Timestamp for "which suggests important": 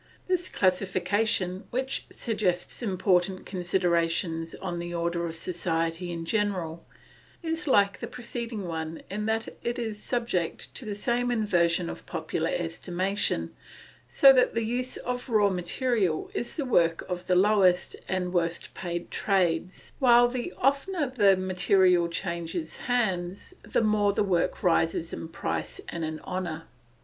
1.69-3.45